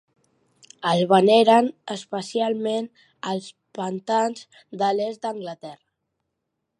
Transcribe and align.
El 0.91 1.01
veneren 1.11 1.67
especialment 1.97 2.89
als 3.33 3.49
pantans 3.81 4.43
de 4.83 4.93
l'est 4.97 5.25
d'Anglaterra. 5.27 5.85